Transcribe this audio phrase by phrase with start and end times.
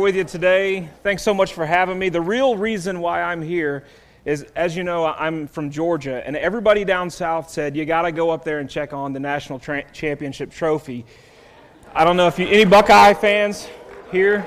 [0.00, 0.88] with you today.
[1.02, 2.08] Thanks so much for having me.
[2.08, 3.84] The real reason why I'm here
[4.24, 8.12] is, as you know, I'm from Georgia, and everybody down south said you got to
[8.12, 11.04] go up there and check on the national tra- championship trophy.
[11.94, 13.68] I don't know if you any Buckeye fans
[14.10, 14.46] here.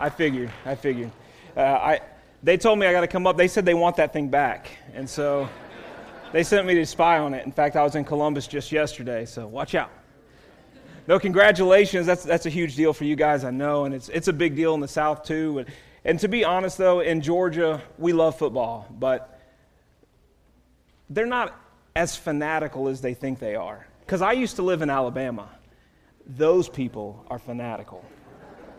[0.00, 0.50] I figured.
[0.64, 1.10] I figured.
[1.56, 2.00] Uh, I
[2.42, 3.36] they told me I got to come up.
[3.36, 5.48] They said they want that thing back, and so
[6.32, 7.44] they sent me to spy on it.
[7.44, 9.90] In fact, I was in Columbus just yesterday, so watch out.
[11.08, 12.06] No, congratulations.
[12.06, 14.54] That's, that's a huge deal for you guys, I know, and it's, it's a big
[14.54, 15.60] deal in the South, too.
[15.60, 15.68] And,
[16.04, 19.40] and to be honest, though, in Georgia, we love football, but
[21.08, 21.58] they're not
[21.96, 23.86] as fanatical as they think they are.
[24.00, 25.48] Because I used to live in Alabama.
[26.26, 28.04] Those people are fanatical.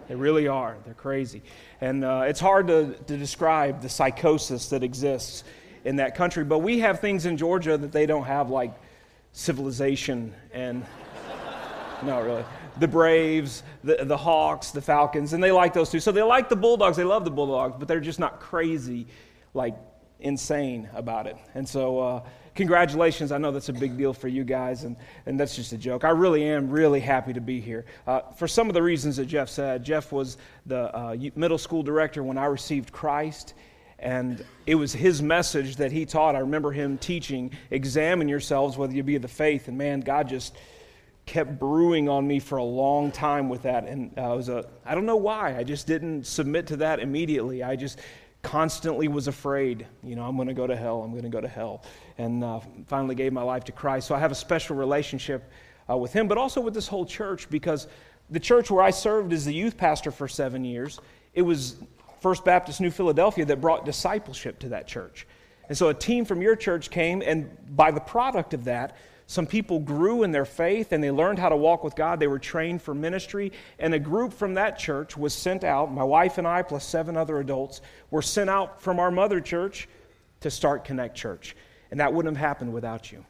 [0.07, 0.77] They really are.
[0.85, 1.41] They're crazy.
[1.81, 5.43] And uh, it's hard to, to describe the psychosis that exists
[5.83, 6.43] in that country.
[6.43, 8.75] But we have things in Georgia that they don't have, like
[9.31, 10.85] civilization and
[12.03, 12.45] no, really.
[12.79, 15.99] The Braves, the, the Hawks, the Falcons, and they like those two.
[15.99, 16.97] So they like the Bulldogs.
[16.97, 19.07] They love the Bulldogs, but they're just not crazy,
[19.53, 19.75] like
[20.19, 21.37] insane about it.
[21.55, 22.23] And so, uh,
[22.55, 23.31] congratulations.
[23.31, 26.03] I know that's a big deal for you guys, and, and that's just a joke.
[26.03, 27.85] I really am really happy to be here.
[28.07, 31.83] Uh, for some of the reasons that Jeff said, Jeff was the uh, middle school
[31.83, 33.53] director when I received Christ.
[34.01, 36.35] And it was his message that he taught.
[36.35, 39.67] I remember him teaching, examine yourselves whether you be of the faith.
[39.67, 40.55] And man, God just
[41.29, 43.85] kept brewing on me for a long time with that.
[43.85, 45.55] And I was a, I don't know why.
[45.55, 47.61] I just didn't submit to that immediately.
[47.61, 47.99] I just
[48.41, 51.03] constantly was afraid, you know, I'm going to go to hell.
[51.03, 51.83] I'm going to go to hell.
[52.17, 54.07] And uh, finally gave my life to Christ.
[54.07, 55.51] So I have a special relationship
[55.87, 57.87] uh, with him, but also with this whole church because
[58.31, 60.99] the church where I served as the youth pastor for seven years,
[61.35, 61.75] it was
[62.21, 65.27] First Baptist New Philadelphia that brought discipleship to that church.
[65.67, 68.97] And so a team from your church came, and by the product of that,
[69.29, 72.19] some people grew in their faith and they learned how to walk with God.
[72.19, 73.51] They were trained for ministry.
[73.77, 75.93] And a group from that church was sent out.
[75.93, 79.87] My wife and I, plus seven other adults, were sent out from our mother church
[80.39, 81.55] to start Connect Church.
[81.91, 83.23] And that wouldn't have happened without you.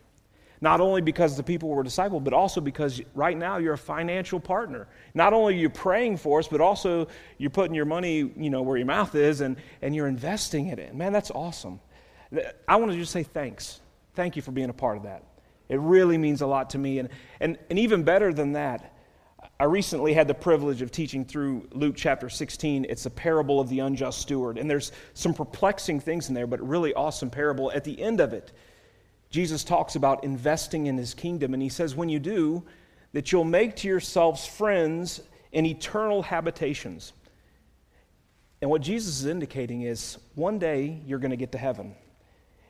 [0.62, 4.40] Not only because the people were discipled, but also because right now you're a financial
[4.40, 4.88] partner.
[5.14, 8.62] Not only you're you praying for us, but also you're putting your money, you know,
[8.62, 10.98] where your mouth is and, and you're investing it in.
[10.98, 11.82] Man, that's awesome.
[12.70, 13.82] I want to just say thanks.
[14.14, 15.26] Thank you for being a part of that.
[15.70, 17.00] It really means a lot to me.
[17.00, 17.10] And,
[17.40, 18.94] and, and even better than that,
[19.60, 22.86] I recently had the privilege of teaching through Luke chapter 16.
[22.90, 24.58] It's a parable of the unjust steward.
[24.58, 27.72] And there's some perplexing things in there, but really awesome parable.
[27.72, 28.52] At the end of it,
[29.30, 31.54] Jesus talks about investing in his kingdom.
[31.54, 32.64] And he says, when you do,
[33.14, 37.14] that you'll make to yourselves friends in eternal habitations.
[38.62, 41.96] And what Jesus is indicating is one day you're going to get to heaven.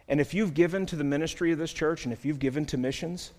[0.10, 2.78] And if you've given to the ministry of this church and if you've given to
[2.78, 3.32] missions,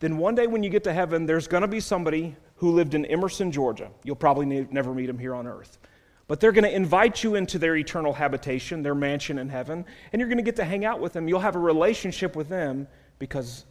[0.00, 2.94] then one day when you get to heaven, there's going to be somebody who lived
[2.94, 3.90] in Emerson, Georgia.
[4.02, 5.78] You'll probably never meet him here on earth.
[6.26, 10.20] But they're going to invite you into their eternal habitation, their mansion in heaven, and
[10.20, 11.28] you're going to get to hang out with them.
[11.28, 12.88] You'll have a relationship with them
[13.18, 13.64] because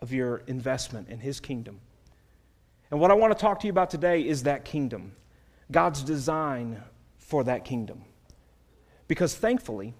[0.00, 1.80] of your investment in his kingdom.
[2.90, 5.12] And what I want to talk to you about today is that kingdom,
[5.70, 6.82] God's design
[7.18, 8.02] for that kingdom.
[9.06, 9.94] Because thankfully,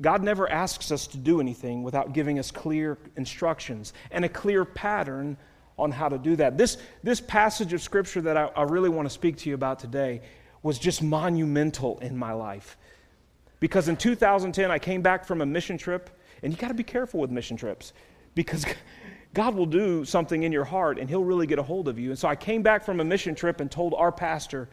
[0.00, 4.64] God never asks us to do anything without giving us clear instructions and a clear
[4.64, 5.36] pattern
[5.78, 6.56] on how to do that.
[6.56, 9.78] This, this passage of Scripture that I, I really want to speak to you about
[9.78, 10.22] today
[10.62, 12.76] was just monumental in my life.
[13.60, 16.10] Because in 2010, I came back from a mission trip,
[16.42, 17.92] and you got to be careful with mission trips
[18.34, 18.64] because
[19.34, 22.10] God will do something in your heart and He'll really get a hold of you.
[22.10, 24.68] And so I came back from a mission trip and told our pastor,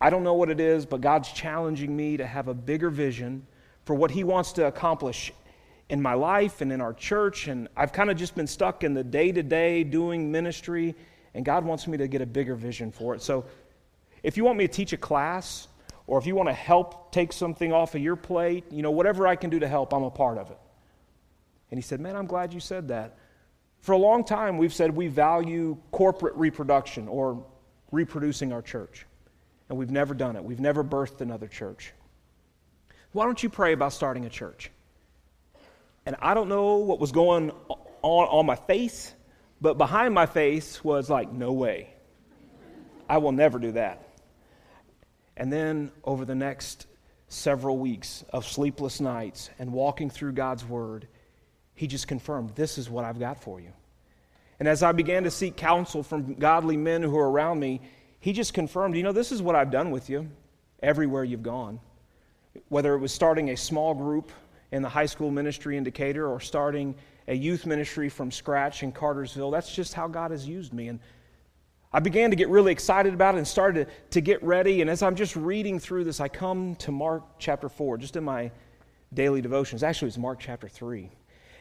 [0.00, 3.46] I don't know what it is, but God's challenging me to have a bigger vision
[3.92, 5.34] for what He wants to accomplish
[5.90, 7.46] in my life and in our church.
[7.46, 10.94] And I've kind of just been stuck in the day to day doing ministry,
[11.34, 13.20] and God wants me to get a bigger vision for it.
[13.20, 13.44] So
[14.22, 15.68] if you want me to teach a class,
[16.06, 19.26] or if you want to help take something off of your plate, you know, whatever
[19.26, 20.58] I can do to help, I'm a part of it.
[21.70, 23.18] And he said, Man, I'm glad you said that.
[23.80, 27.44] For a long time, we've said we value corporate reproduction or
[27.90, 29.04] reproducing our church.
[29.68, 30.42] And we've never done it.
[30.42, 31.92] We've never birthed another church.
[33.12, 34.70] Why don't you pray about starting a church?
[36.06, 37.50] And I don't know what was going
[38.02, 39.14] on on my face,
[39.60, 41.90] but behind my face was like, no way.
[43.08, 44.08] I will never do that.
[45.36, 46.86] And then over the next
[47.28, 51.06] several weeks of sleepless nights and walking through God's Word,
[51.74, 53.72] He just confirmed, This is what I've got for you.
[54.58, 57.80] And as I began to seek counsel from godly men who are around me,
[58.20, 60.28] He just confirmed, You know, this is what I've done with you
[60.82, 61.80] everywhere you've gone
[62.68, 64.30] whether it was starting a small group
[64.70, 66.94] in the high school ministry in Decatur or starting
[67.28, 70.88] a youth ministry from scratch in Cartersville, that's just how God has used me.
[70.88, 70.98] And
[71.92, 74.80] I began to get really excited about it and started to, to get ready.
[74.80, 78.24] And as I'm just reading through this, I come to Mark chapter 4, just in
[78.24, 78.50] my
[79.12, 79.82] daily devotions.
[79.82, 81.10] Actually, it's Mark chapter 3.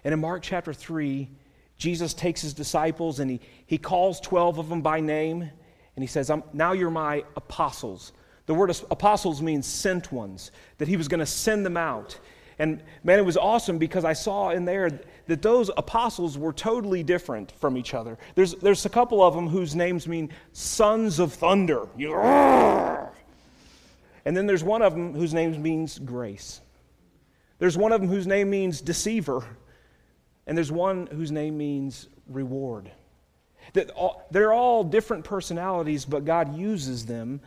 [0.03, 1.29] And in Mark chapter 3,
[1.77, 5.41] Jesus takes his disciples and he, he calls 12 of them by name.
[5.41, 8.13] And he says, Now you're my apostles.
[8.51, 12.19] The word apostles means sent ones, that he was going to send them out.
[12.59, 17.01] And man, it was awesome because I saw in there that those apostles were totally
[17.01, 18.17] different from each other.
[18.35, 21.87] There's, there's a couple of them whose names mean sons of thunder.
[24.25, 26.59] And then there's one of them whose name means grace.
[27.57, 29.45] There's one of them whose name means deceiver.
[30.45, 32.91] And there's one whose name means reward.
[33.71, 33.91] That
[34.29, 37.39] They're all different personalities, but God uses them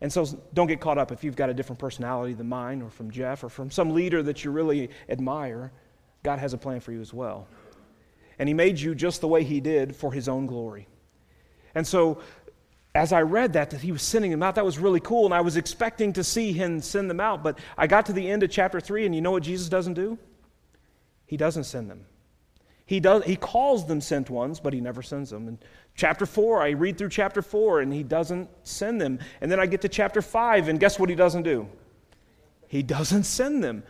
[0.00, 2.90] and so don't get caught up if you've got a different personality than mine or
[2.90, 5.72] from Jeff or from some leader that you really admire.
[6.22, 7.48] God has a plan for you as well.
[8.38, 10.86] And He made you just the way He did for His own glory.
[11.74, 12.20] And so
[12.94, 15.24] as I read that, that He was sending them out, that was really cool.
[15.24, 17.42] And I was expecting to see Him send them out.
[17.42, 19.94] But I got to the end of chapter 3, and you know what Jesus doesn't
[19.94, 20.18] do?
[21.24, 22.04] He doesn't send them.
[22.84, 25.48] He, does, he calls them sent ones, but he never sends them.
[25.48, 25.58] And
[25.96, 29.18] chapter 4, I read through chapter 4, and he doesn't send them.
[29.40, 31.68] And then I get to chapter 5, and guess what he doesn't do?
[32.68, 33.82] He doesn't send them.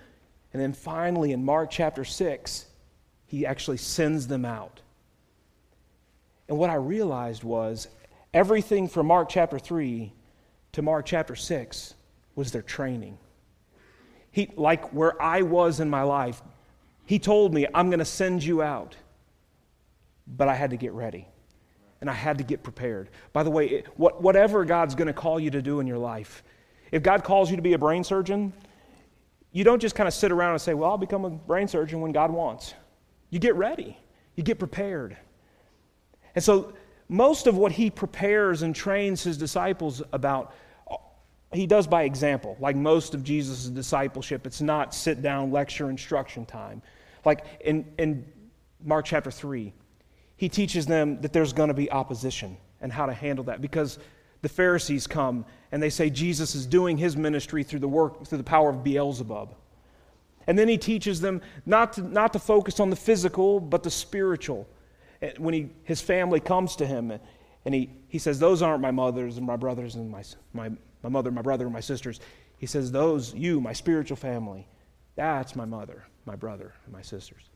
[0.53, 2.67] And then finally, in Mark chapter 6,
[3.27, 4.81] he actually sends them out.
[6.49, 7.89] And what I realized was
[8.33, 10.13] everything from Mark chapter 3
[10.73, 11.95] to Mark chapter 6
[12.37, 13.19] was their training.
[14.31, 16.41] He, like where I was in my life,
[17.05, 18.95] he told me, I'm going to send you out.
[20.29, 21.27] But I had to get ready
[22.01, 23.11] and I had to get prepared.
[23.33, 26.43] By the way, what, whatever God's going to call you to do in your life,
[26.93, 28.53] if God calls you to be a brain surgeon,
[29.53, 32.01] you don't just kind of sit around and say, Well, I'll become a brain surgeon
[32.01, 32.75] when God wants.
[33.31, 33.99] You get ready,
[34.35, 35.17] you get prepared.
[36.35, 36.75] And so,
[37.09, 40.53] most of what he prepares and trains his disciples about
[41.53, 44.47] he does by example, like most of Jesus' discipleship.
[44.47, 46.83] It's not sit down, lecture, instruction time.
[47.25, 48.27] Like in, in
[48.85, 49.73] Mark chapter 3,
[50.37, 53.99] he teaches them that there's going to be opposition and how to handle that because
[54.43, 58.39] the Pharisees come and they say Jesus is doing his ministry through the work, through
[58.39, 59.55] the power of Beelzebub.
[60.47, 63.91] And then he teaches them not to, not to focus on the physical, but the
[63.91, 64.69] spiritual.
[65.39, 67.19] When he, his family comes to him
[67.65, 70.23] and he, he says, Those aren't my mothers and my brothers and my,
[70.53, 70.71] my,
[71.03, 72.21] my mother, my brother, and my sisters.
[72.59, 74.69] He says, Those, you, my spiritual family,
[75.17, 77.51] that's my mother, my brother, and my sisters.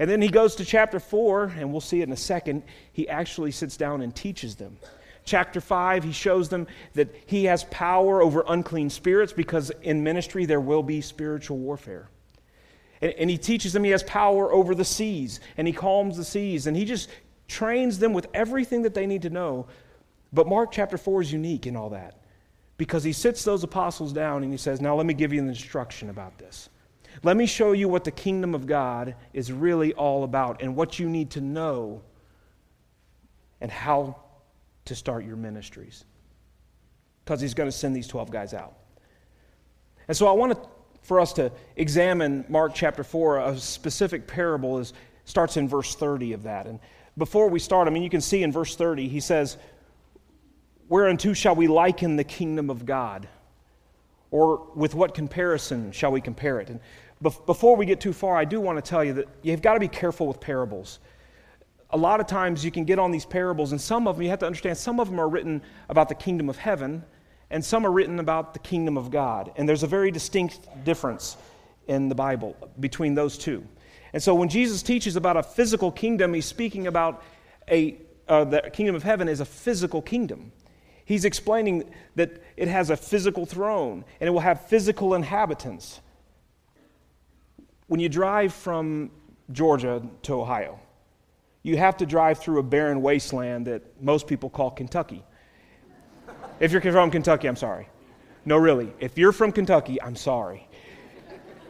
[0.00, 2.62] And then he goes to chapter 4, and we'll see it in a second.
[2.90, 4.78] He actually sits down and teaches them.
[5.26, 10.46] Chapter 5, he shows them that he has power over unclean spirits because in ministry
[10.46, 12.08] there will be spiritual warfare.
[13.02, 16.24] And, and he teaches them he has power over the seas, and he calms the
[16.24, 17.10] seas, and he just
[17.46, 19.66] trains them with everything that they need to know.
[20.32, 22.22] But Mark chapter 4 is unique in all that
[22.78, 25.48] because he sits those apostles down and he says, Now let me give you an
[25.48, 26.70] instruction about this.
[27.22, 30.98] Let me show you what the kingdom of God is really all about and what
[30.98, 32.02] you need to know
[33.60, 34.16] and how
[34.86, 36.04] to start your ministries.
[37.24, 38.74] Because he's going to send these 12 guys out.
[40.08, 40.58] And so I want
[41.02, 44.92] for us to examine Mark chapter 4, a specific parable is,
[45.24, 46.66] starts in verse 30 of that.
[46.66, 46.80] And
[47.16, 49.56] before we start, I mean, you can see in verse 30, he says,
[50.88, 53.28] Whereunto shall we liken the kingdom of God?
[54.30, 56.68] Or with what comparison shall we compare it?
[56.68, 56.80] And
[57.22, 59.80] before we get too far, I do want to tell you that you've got to
[59.80, 61.00] be careful with parables.
[61.90, 64.30] A lot of times you can get on these parables, and some of them, you
[64.30, 67.04] have to understand, some of them are written about the kingdom of heaven,
[67.50, 69.52] and some are written about the kingdom of God.
[69.56, 71.36] And there's a very distinct difference
[71.88, 73.66] in the Bible between those two.
[74.12, 77.22] And so when Jesus teaches about a physical kingdom, he's speaking about
[77.68, 77.96] a,
[78.28, 80.52] uh, the kingdom of heaven is a physical kingdom.
[81.10, 86.00] He's explaining that it has a physical throne and it will have physical inhabitants.
[87.88, 89.10] When you drive from
[89.50, 90.78] Georgia to Ohio,
[91.64, 95.24] you have to drive through a barren wasteland that most people call Kentucky.
[96.60, 97.88] If you're from Kentucky, I'm sorry.
[98.44, 98.92] No, really.
[99.00, 100.68] If you're from Kentucky, I'm sorry.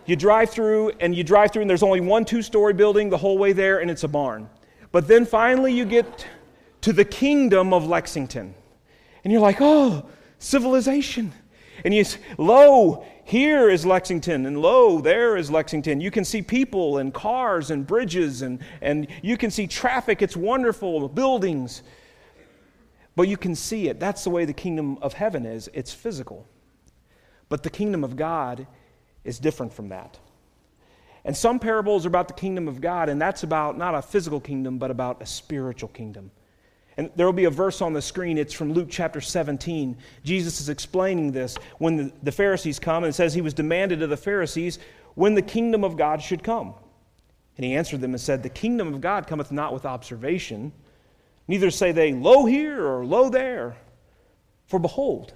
[0.04, 3.16] You drive through, and you drive through, and there's only one two story building the
[3.16, 4.50] whole way there, and it's a barn.
[4.92, 6.26] But then finally, you get
[6.82, 8.54] to the kingdom of Lexington.
[9.25, 10.09] And you're like, oh,
[10.39, 11.33] civilization.
[11.85, 16.00] And you, say, lo, here is Lexington, and lo, there is Lexington.
[16.00, 20.21] You can see people and cars and bridges, and, and you can see traffic.
[20.21, 21.83] It's wonderful, buildings.
[23.17, 24.00] But you can see it.
[24.00, 26.47] That's the way the kingdom of heaven is it's physical.
[27.49, 28.67] But the kingdom of God
[29.25, 30.19] is different from that.
[31.25, 34.41] And some parables are about the kingdom of God, and that's about not a physical
[34.41, 36.31] kingdom, but about a spiritual kingdom.
[37.00, 38.37] And there will be a verse on the screen.
[38.37, 39.97] It's from Luke chapter 17.
[40.23, 44.02] Jesus is explaining this when the, the Pharisees come, and it says he was demanded
[44.02, 44.78] of the Pharisees
[45.14, 46.75] when the kingdom of God should come.
[47.57, 50.73] And he answered them and said, The kingdom of God cometh not with observation,
[51.49, 53.78] neither say they, Lo here or lo there.
[54.66, 55.33] For behold,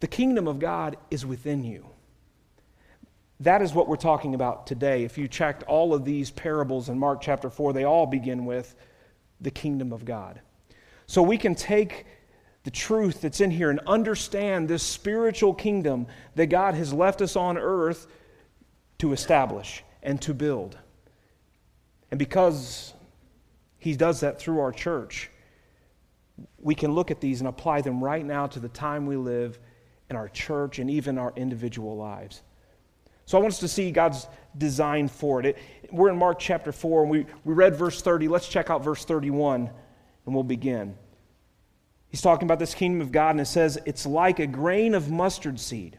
[0.00, 1.86] the kingdom of God is within you.
[3.40, 5.04] That is what we're talking about today.
[5.04, 8.74] If you checked all of these parables in Mark chapter 4, they all begin with
[9.40, 10.42] the kingdom of God.
[11.12, 12.06] So we can take
[12.62, 17.36] the truth that's in here and understand this spiritual kingdom that God has left us
[17.36, 18.06] on earth
[18.96, 20.78] to establish and to build.
[22.10, 22.94] And because
[23.76, 25.30] He does that through our church,
[26.56, 29.58] we can look at these and apply them right now to the time we live
[30.08, 32.40] in our church and even our individual lives.
[33.26, 35.44] So I want us to see God's design for it.
[35.44, 35.58] it.
[35.92, 38.28] We're in Mark chapter 4, and we, we read verse 30.
[38.28, 39.68] Let's check out verse 31,
[40.24, 40.96] and we'll begin.
[42.12, 45.10] He's talking about this kingdom of God, and it says, It's like a grain of
[45.10, 45.98] mustard seed,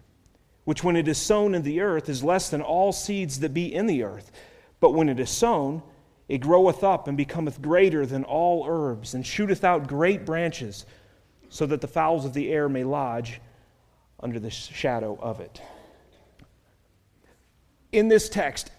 [0.63, 3.73] which when it is sown in the earth is less than all seeds that be
[3.73, 4.31] in the earth.
[4.79, 5.81] But when it is sown,
[6.29, 10.85] it groweth up and becometh greater than all herbs, and shooteth out great branches,
[11.49, 13.41] so that the fowls of the air may lodge
[14.19, 15.63] under the shadow of it.
[17.91, 18.69] In this text,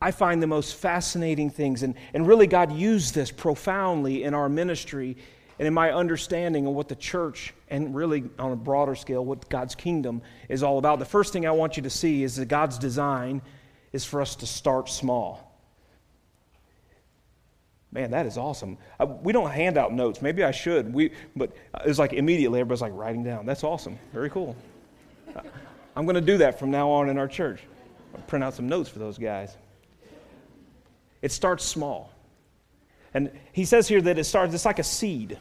[0.00, 4.48] I find the most fascinating things, and, and really, God used this profoundly in our
[4.48, 5.18] ministry
[5.60, 9.46] and in my understanding of what the church, and really on a broader scale, what
[9.50, 10.98] God's kingdom is all about.
[11.00, 13.42] The first thing I want you to see is that God's design
[13.92, 15.54] is for us to start small.
[17.92, 18.78] Man, that is awesome.
[18.98, 20.22] Uh, we don't hand out notes.
[20.22, 20.94] Maybe I should.
[20.94, 21.52] We, but
[21.84, 23.44] it's like immediately everybody's like writing down.
[23.44, 23.98] That's awesome.
[24.14, 24.56] Very cool.
[25.94, 27.60] I'm going to do that from now on in our church.
[28.14, 29.54] I'll print out some notes for those guys.
[31.20, 32.14] It starts small.
[33.12, 35.38] And he says here that it starts, it's like a seed.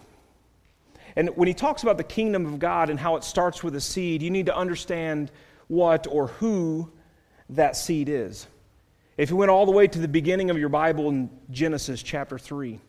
[1.19, 3.81] And when he talks about the kingdom of God and how it starts with a
[3.81, 5.33] seed, you need to understand
[5.67, 6.89] what or who
[7.49, 8.47] that seed is.
[9.17, 12.39] If you went all the way to the beginning of your Bible in Genesis chapter
[12.39, 12.79] 3,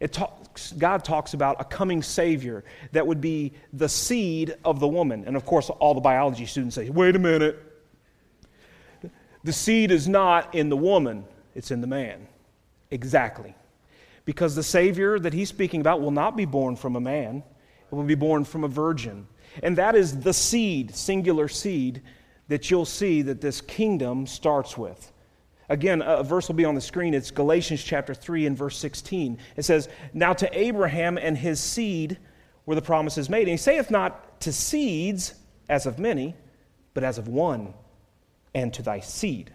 [0.00, 4.88] it talks, God talks about a coming Savior that would be the seed of the
[4.88, 5.24] woman.
[5.26, 7.62] And of course, all the biology students say, wait a minute.
[9.44, 12.28] The seed is not in the woman, it's in the man.
[12.90, 13.54] Exactly.
[14.24, 17.42] Because the Savior that he's speaking about will not be born from a man,
[17.90, 19.26] it will be born from a virgin.
[19.62, 22.02] And that is the seed, singular seed,
[22.48, 25.12] that you'll see that this kingdom starts with.
[25.68, 27.14] Again, a verse will be on the screen.
[27.14, 29.38] It's Galatians chapter 3 and verse 16.
[29.56, 32.18] It says, Now to Abraham and his seed
[32.66, 33.42] were the promises made.
[33.42, 35.34] And he saith not to seeds
[35.68, 36.34] as of many,
[36.94, 37.74] but as of one,
[38.54, 39.52] and to thy seed.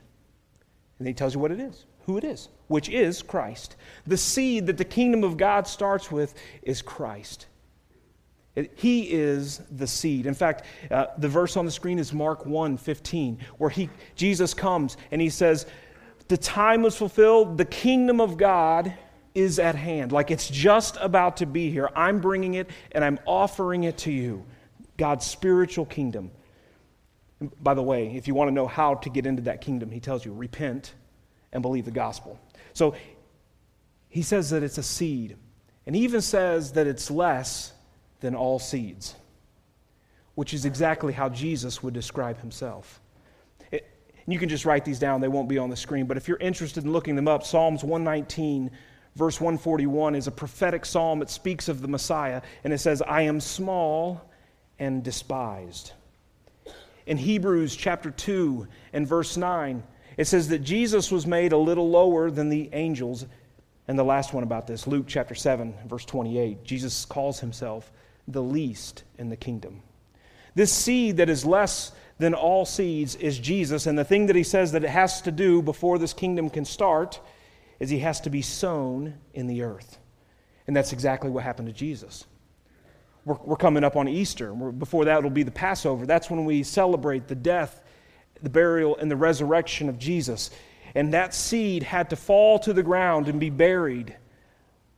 [1.00, 3.76] And he tells you what it is, who it is, which is Christ.
[4.08, 6.34] The seed that the kingdom of God starts with
[6.64, 7.46] is Christ.
[8.76, 10.26] He is the seed.
[10.26, 14.56] In fact, uh, the verse on the screen is Mark 1 15, where he, Jesus
[14.56, 15.68] comes and he says,
[16.28, 18.94] the time was fulfilled, the kingdom of God
[19.36, 20.12] is at hand.
[20.12, 21.90] Like it's just about to be here.
[21.96, 24.44] I'm bringing it and I'm offering it to you.
[24.98, 26.32] God's spiritual kingdom.
[27.62, 30.00] By the way, if you want to know how to get into that kingdom, he
[30.00, 30.94] tells you repent
[31.54, 32.40] and believe the gospel.
[32.74, 32.96] So
[34.10, 35.38] he says that it's a seed.
[35.86, 37.72] And he even says that it's less
[38.20, 39.16] than all seeds,
[40.36, 43.00] which is exactly how Jesus would describe himself.
[43.72, 46.06] And you can just write these down, they won't be on the screen.
[46.06, 48.70] But if you're interested in looking them up, Psalms 119,
[49.16, 51.22] verse 141 is a prophetic psalm.
[51.22, 54.30] It speaks of the Messiah, and it says, I am small
[54.80, 55.94] and despised.
[57.06, 59.82] In Hebrews chapter 2 and verse 9,
[60.18, 63.26] it says that Jesus was made a little lower than the angels.
[63.88, 67.92] And the last one about this, Luke chapter 7, verse 28, Jesus calls himself
[68.28, 69.82] the least in the kingdom.
[70.56, 73.86] This seed that is less than all seeds is Jesus.
[73.86, 76.66] And the thing that he says that it has to do before this kingdom can
[76.66, 77.20] start
[77.80, 80.00] is he has to be sown in the earth.
[80.66, 82.26] And that's exactly what happened to Jesus.
[83.24, 84.52] We're, we're coming up on Easter.
[84.54, 86.06] before that, it'll be the Passover.
[86.06, 87.82] That's when we celebrate the death,
[88.42, 90.52] the burial, and the resurrection of Jesus.
[90.96, 94.16] And that seed had to fall to the ground and be buried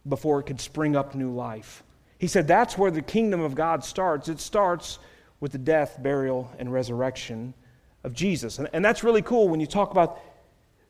[0.07, 1.83] before it could spring up new life.
[2.17, 4.27] He said that's where the kingdom of God starts.
[4.27, 4.99] It starts
[5.39, 7.53] with the death, burial, and resurrection
[8.03, 8.59] of Jesus.
[8.59, 10.19] And, and that's really cool when you talk about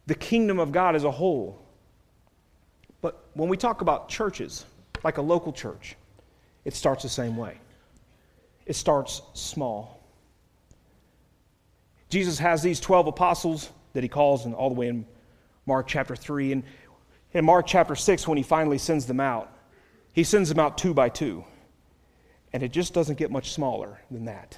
[0.08, 1.64] the kingdom of God as a whole.
[3.02, 4.66] But when we talk about churches,
[5.04, 5.96] like a local church,
[6.66, 7.60] it starts the same way.
[8.66, 9.99] It starts small.
[12.10, 15.06] Jesus has these 12 apostles that he calls, and all the way in
[15.66, 16.54] Mark chapter 3.
[16.54, 16.64] And
[17.34, 19.52] in Mark chapter 6, when he finally sends them out,
[20.14, 21.44] he sends them out two by two.
[22.52, 24.58] And it just doesn't get much smaller than that.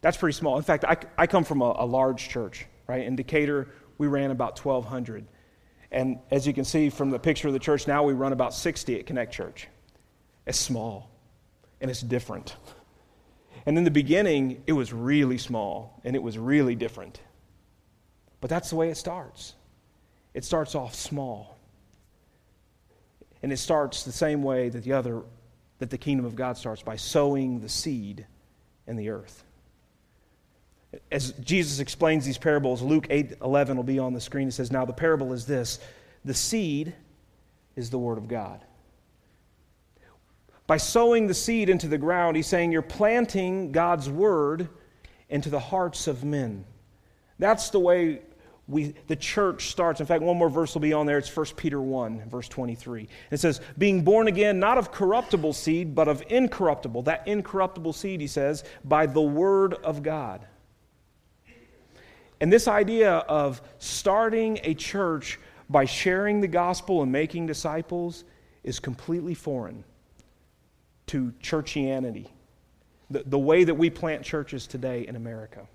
[0.00, 0.56] That's pretty small.
[0.56, 3.04] In fact, I, I come from a, a large church, right?
[3.04, 3.68] In Decatur,
[3.98, 5.24] we ran about 1,200.
[5.92, 8.52] And as you can see from the picture of the church now, we run about
[8.52, 9.68] 60 at Connect Church.
[10.44, 11.08] It's small
[11.80, 12.56] and it's different.
[13.66, 17.20] And in the beginning, it was really small and it was really different.
[18.40, 19.54] But that's the way it starts.
[20.34, 21.58] It starts off small.
[23.42, 25.22] And it starts the same way that the other
[25.78, 28.24] that the kingdom of God starts by sowing the seed
[28.86, 29.42] in the earth.
[31.10, 34.46] As Jesus explains these parables, Luke 8 11 will be on the screen.
[34.46, 35.80] It says, Now the parable is this
[36.24, 36.94] the seed
[37.74, 38.64] is the word of God.
[40.66, 44.68] By sowing the seed into the ground, he's saying you're planting God's word
[45.28, 46.64] into the hearts of men.
[47.38, 48.20] That's the way
[48.68, 50.00] we, the church starts.
[50.00, 51.18] In fact, one more verse will be on there.
[51.18, 53.08] It's 1 Peter 1, verse 23.
[53.30, 57.02] It says, Being born again, not of corruptible seed, but of incorruptible.
[57.02, 60.46] That incorruptible seed, he says, by the word of God.
[62.40, 68.24] And this idea of starting a church by sharing the gospel and making disciples
[68.62, 69.84] is completely foreign
[71.08, 72.28] to churchianity,
[73.10, 75.66] the, the way that we plant churches today in America.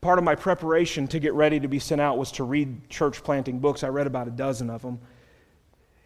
[0.00, 3.22] Part of my preparation to get ready to be sent out was to read church
[3.22, 3.84] planting books.
[3.84, 5.00] I read about a dozen of them.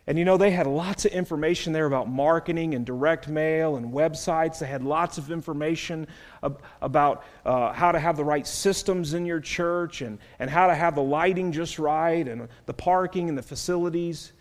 [0.09, 3.93] And you know, they had lots of information there about marketing and direct mail and
[3.93, 4.61] websites.
[4.61, 6.07] They had lots of information
[6.45, 10.69] ab- about uh, how to have the right systems in your church and, and how
[10.69, 14.33] to have the lighting just right and the parking and the facilities.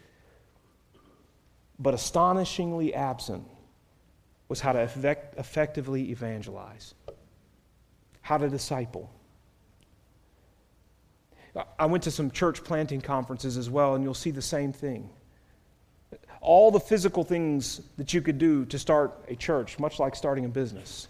[1.80, 3.46] But astonishingly absent
[4.48, 6.94] was how to effect- effectively evangelize,
[8.22, 9.10] how to disciple.
[11.80, 15.10] I went to some church planting conferences as well, and you'll see the same thing
[16.46, 20.46] all the physical things that you could do to start a church, much like starting
[20.46, 21.08] a business.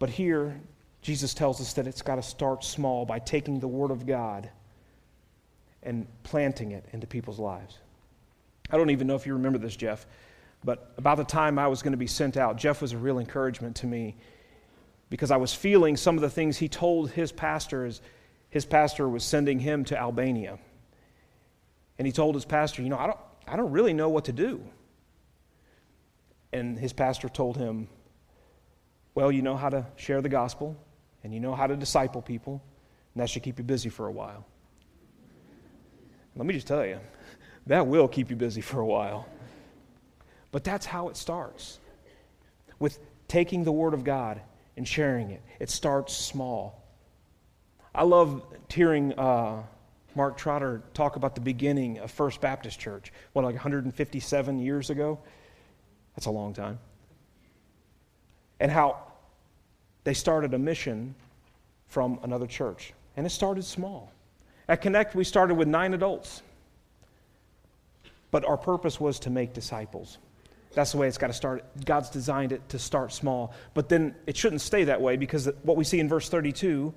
[0.00, 0.60] But here,
[1.02, 4.50] Jesus tells us that it's got to start small by taking the Word of God
[5.84, 7.78] and planting it into people's lives.
[8.70, 10.06] I don't even know if you remember this, Jeff,
[10.64, 13.18] but about the time I was going to be sent out, Jeff was a real
[13.18, 14.16] encouragement to me
[15.08, 18.00] because I was feeling some of the things he told his pastor as
[18.48, 20.58] his pastor was sending him to Albania.
[21.98, 24.32] And he told his pastor, You know, I don't, I don't really know what to
[24.32, 24.62] do.
[26.52, 27.88] And his pastor told him,
[29.14, 30.76] Well, you know how to share the gospel,
[31.22, 32.62] and you know how to disciple people,
[33.14, 34.46] and that should keep you busy for a while.
[36.36, 36.98] Let me just tell you,
[37.66, 39.26] that will keep you busy for a while.
[40.52, 41.78] But that's how it starts
[42.78, 44.40] with taking the Word of God
[44.76, 45.42] and sharing it.
[45.60, 46.82] It starts small.
[47.94, 49.12] I love hearing.
[49.18, 49.62] Uh,
[50.14, 55.18] Mark Trotter talk about the beginning of First Baptist Church, what, like 157 years ago?
[56.16, 56.78] That's a long time.
[58.58, 58.98] And how
[60.04, 61.14] they started a mission
[61.88, 62.92] from another church.
[63.16, 64.12] And it started small.
[64.68, 66.42] At Connect, we started with nine adults.
[68.30, 70.18] But our purpose was to make disciples.
[70.72, 71.64] That's the way it's got to start.
[71.84, 73.52] God's designed it to start small.
[73.74, 76.94] But then it shouldn't stay that way because what we see in verse 32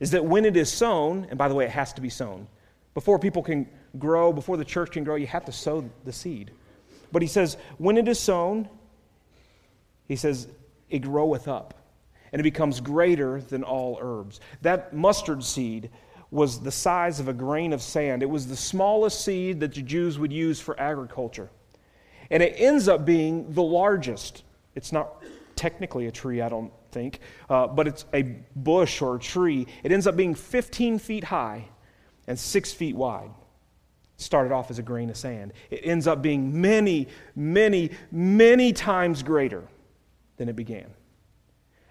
[0.00, 2.48] is that when it is sown, and by the way, it has to be sown.
[2.94, 3.68] Before people can
[3.98, 6.50] grow, before the church can grow, you have to sow the seed.
[7.12, 8.68] But he says, when it is sown,
[10.08, 10.48] he says,
[10.90, 11.74] it groweth up
[12.32, 14.40] and it becomes greater than all herbs.
[14.62, 15.90] That mustard seed
[16.32, 18.22] was the size of a grain of sand.
[18.22, 21.50] It was the smallest seed that the Jews would use for agriculture.
[22.30, 24.42] And it ends up being the largest.
[24.74, 25.22] It's not
[25.56, 28.22] technically a tree, I don't think, uh, but it's a
[28.56, 29.66] bush or a tree.
[29.84, 31.68] It ends up being 15 feet high
[32.26, 33.30] and six feet wide.
[34.16, 35.52] Started off as a grain of sand.
[35.70, 39.64] It ends up being many, many, many times greater
[40.38, 40.86] than it began.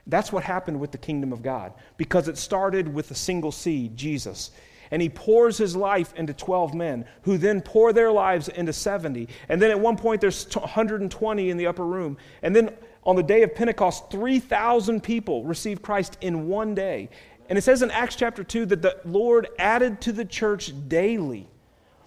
[0.07, 3.95] That's what happened with the kingdom of God because it started with a single seed,
[3.95, 4.51] Jesus.
[4.91, 9.29] And he pours his life into 12 men who then pour their lives into 70.
[9.47, 12.17] And then at one point, there's 120 in the upper room.
[12.41, 17.09] And then on the day of Pentecost, 3,000 people received Christ in one day.
[17.47, 21.49] And it says in Acts chapter 2 that the Lord added to the church daily,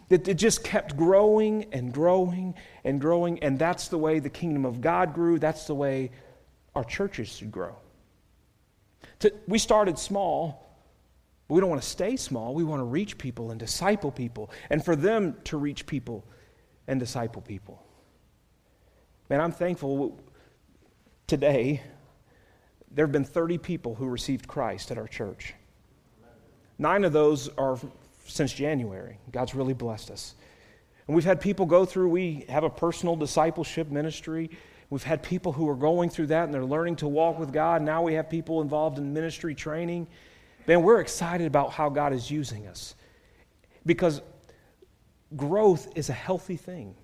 [0.09, 2.55] that it just kept growing and growing
[2.85, 3.43] and growing.
[3.43, 5.39] And that's the way the kingdom of God grew.
[5.39, 6.11] That's the way
[6.75, 7.77] our churches should grow.
[9.25, 10.69] To, we started small,
[11.49, 12.55] but we don't want to stay small.
[12.55, 16.27] We want to reach people and disciple people, and for them to reach people
[16.87, 17.83] and disciple people.
[19.31, 20.21] Man, I'm thankful
[21.27, 21.81] today,
[22.91, 25.55] there have been 30 people who received Christ at our church.
[26.79, 27.79] Nine of those are
[28.27, 29.17] since January.
[29.33, 30.35] God's really blessed us.
[31.07, 34.51] And we've had people go through, we have a personal discipleship ministry.
[34.91, 37.83] We've had people who are going through that and they're learning to walk with God.
[37.83, 40.07] Now we have people involved in ministry training.
[40.67, 42.95] Man, we're excited about how God is using us
[43.85, 44.21] because
[45.37, 46.95] growth is a healthy thing.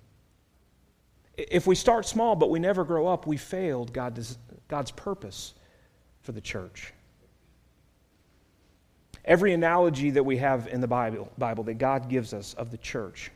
[1.37, 4.37] If we start small but we never grow up, we failed God's,
[4.95, 5.53] purpose
[6.21, 6.93] for the church.
[9.25, 12.77] Every analogy that we have in the Bible, Bible that God gives us of the
[12.77, 13.31] church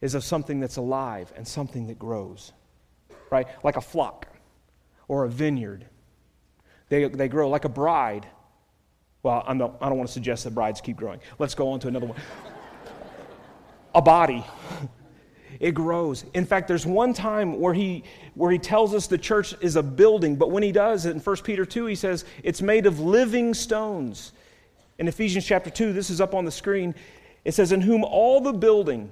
[0.00, 2.52] is of something that's alive and something that grows,
[3.30, 3.46] right?
[3.62, 4.28] Like a flock
[5.08, 5.86] or a vineyard.
[6.88, 8.26] They, they grow like a bride.
[9.22, 11.20] Well, I'm not, I don't want to suggest that brides keep growing.
[11.38, 12.18] Let's go on to another one.
[13.94, 14.44] a body.
[15.60, 16.24] It grows.
[16.34, 19.82] In fact, there's one time where he, where he tells us the church is a
[19.82, 23.54] building, but when he does, in 1 Peter 2, he says it's made of living
[23.54, 24.32] stones.
[24.98, 26.94] In Ephesians chapter 2, this is up on the screen,
[27.44, 29.10] it says, In whom all the building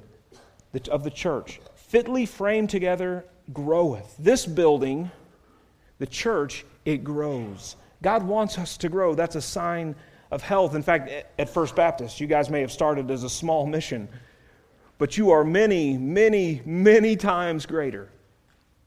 [0.90, 4.14] of the church, fitly framed together, groweth.
[4.18, 5.10] This building,
[5.98, 7.76] the church, it grows.
[8.02, 9.14] God wants us to grow.
[9.14, 9.94] That's a sign
[10.30, 10.74] of health.
[10.74, 14.08] In fact, at First Baptist, you guys may have started as a small mission,
[14.98, 18.08] but you are many, many, many times greater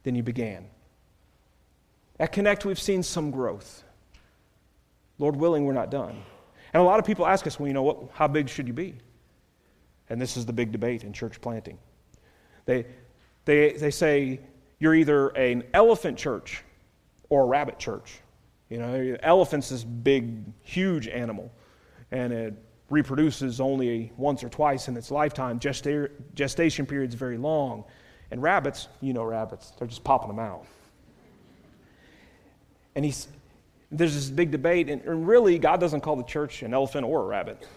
[0.04, 0.68] than you began.
[2.20, 3.84] At Connect, we've seen some growth.
[5.20, 6.24] Lord willing, we're not done.
[6.74, 8.74] And a lot of people ask us, well, you know, what, how big should you
[8.74, 8.96] be?
[10.10, 11.78] And this is the big debate in church planting.
[12.66, 12.86] They,
[13.46, 14.40] they, they say
[14.80, 16.64] you're either an elephant church
[17.30, 18.20] or a rabbit church.
[18.70, 21.52] You know, elephant's this big, huge animal,
[22.12, 22.54] and it
[22.90, 25.60] reproduces only once or twice in its lifetime.
[25.60, 27.84] Gesta- gestation period's very long.
[28.32, 30.66] And rabbits, you know rabbits, they're just popping them out.
[32.96, 33.28] And he's,
[33.92, 37.22] there's this big debate, and, and really, God doesn't call the church an elephant or
[37.22, 37.68] a rabbit.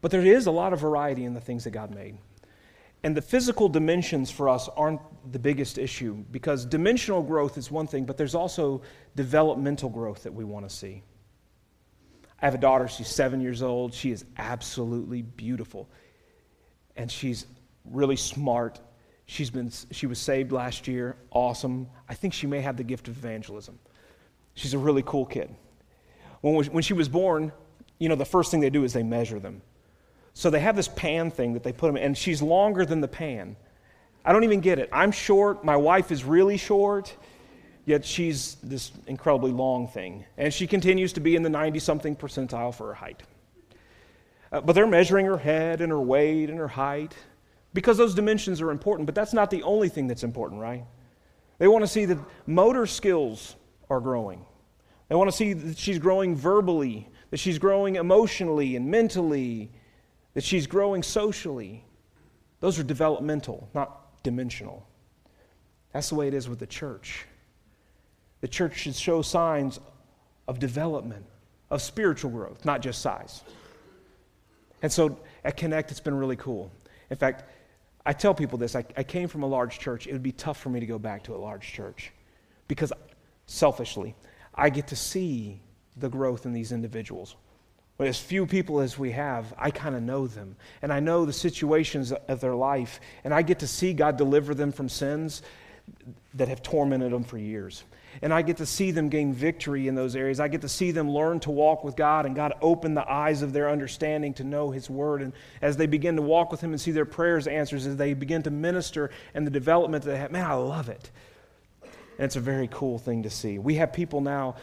[0.00, 2.18] But there is a lot of variety in the things that God made.
[3.04, 5.00] And the physical dimensions for us aren't
[5.32, 8.82] the biggest issue because dimensional growth is one thing, but there's also
[9.14, 11.02] developmental growth that we want to see.
[12.40, 13.92] I have a daughter, she's seven years old.
[13.94, 15.88] She is absolutely beautiful.
[16.96, 17.46] And she's
[17.84, 18.80] really smart.
[19.26, 21.16] She's been, she was saved last year.
[21.30, 21.88] Awesome.
[22.08, 23.78] I think she may have the gift of evangelism.
[24.54, 25.54] She's a really cool kid.
[26.40, 27.52] When, when she was born,
[27.98, 29.62] you know, the first thing they do is they measure them.
[30.38, 33.00] So they have this pan thing that they put them in, and she's longer than
[33.00, 33.56] the pan.
[34.24, 34.88] I don't even get it.
[34.92, 37.12] I'm short, my wife is really short,
[37.86, 40.24] yet she's this incredibly long thing.
[40.36, 43.24] And she continues to be in the 90 something percentile for her height.
[44.52, 47.16] Uh, but they're measuring her head and her weight and her height
[47.74, 50.84] because those dimensions are important, but that's not the only thing that's important, right?
[51.58, 53.56] They want to see that motor skills
[53.90, 54.44] are growing.
[55.08, 59.72] They want to see that she's growing verbally, that she's growing emotionally and mentally,
[60.34, 61.84] that she's growing socially.
[62.60, 64.86] Those are developmental, not dimensional.
[65.92, 67.26] That's the way it is with the church.
[68.40, 69.80] The church should show signs
[70.46, 71.24] of development,
[71.70, 73.42] of spiritual growth, not just size.
[74.82, 76.70] And so at Connect, it's been really cool.
[77.10, 77.44] In fact,
[78.06, 80.06] I tell people this I, I came from a large church.
[80.06, 82.12] It would be tough for me to go back to a large church
[82.68, 82.92] because
[83.46, 84.14] selfishly,
[84.54, 85.60] I get to see
[85.96, 87.36] the growth in these individuals.
[87.98, 90.56] But as few people as we have, I kind of know them.
[90.82, 93.00] And I know the situations of their life.
[93.24, 95.42] And I get to see God deliver them from sins
[96.34, 97.82] that have tormented them for years.
[98.22, 100.38] And I get to see them gain victory in those areas.
[100.38, 103.42] I get to see them learn to walk with God and God open the eyes
[103.42, 105.20] of their understanding to know His Word.
[105.20, 108.14] And as they begin to walk with Him and see their prayers answers, as they
[108.14, 111.10] begin to minister and the development that they have, man, I love it.
[111.82, 113.58] And it's a very cool thing to see.
[113.58, 114.56] We have people now,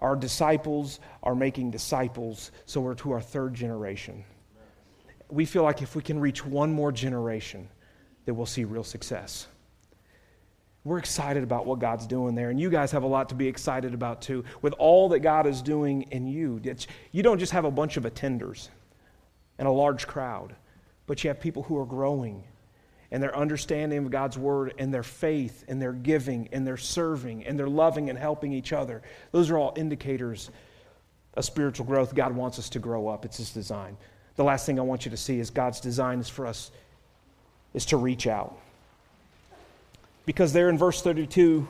[0.00, 4.24] our disciples are making disciples, so we're to our third generation.
[5.28, 7.68] We feel like if we can reach one more generation,
[8.24, 9.46] that we'll see real success.
[10.84, 13.46] We're excited about what God's doing there, and you guys have a lot to be
[13.46, 14.44] excited about too.
[14.62, 16.60] With all that God is doing in you,
[17.12, 18.68] you don't just have a bunch of attenders
[19.58, 20.54] and a large crowd,
[21.06, 22.44] but you have people who are growing
[23.12, 27.44] and their understanding of God's word and their faith and their giving and their serving
[27.44, 29.02] and their loving and helping each other.
[29.32, 30.50] Those are all indicators
[31.34, 32.14] of spiritual growth.
[32.14, 33.24] God wants us to grow up.
[33.24, 33.96] It's his design.
[34.36, 36.70] The last thing I want you to see is God's design is for us
[37.74, 38.56] is to reach out.
[40.26, 41.66] Because there in verse 32,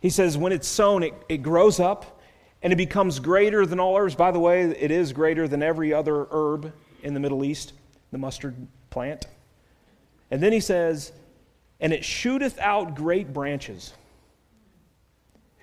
[0.00, 2.20] he says, when it's sown, it, it grows up
[2.62, 4.14] and it becomes greater than all herbs.
[4.14, 7.72] By the way, it is greater than every other herb in the Middle East,
[8.10, 8.54] the mustard
[8.90, 9.26] plant.
[10.30, 11.12] And then he says,
[11.80, 13.92] and it shooteth out great branches.